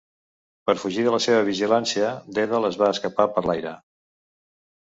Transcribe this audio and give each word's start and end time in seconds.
Per 0.69 0.73
fugir 0.83 1.03
de 1.07 1.13
la 1.15 1.19
seva 1.25 1.43
vigilància, 1.49 2.09
Dèdal 2.39 2.67
es 2.73 2.81
va 2.85 2.91
escapar 2.97 3.29
per 3.37 3.47
l'aire. 3.51 3.77